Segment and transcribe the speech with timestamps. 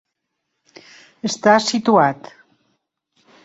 [1.31, 2.33] Està situat.